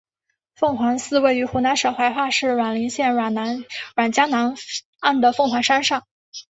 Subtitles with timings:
[0.55, 4.55] 凤凰寺位于湖南省怀化市沅陵县沅江南
[4.99, 6.07] 岸的凤凰山上。